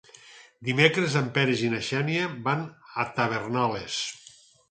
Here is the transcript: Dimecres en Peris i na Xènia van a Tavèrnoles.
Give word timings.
Dimecres 0.69 1.17
en 1.21 1.27
Peris 1.35 1.61
i 1.67 1.69
na 1.75 1.81
Xènia 1.89 2.25
van 2.49 2.65
a 3.03 3.07
Tavèrnoles. 3.21 4.01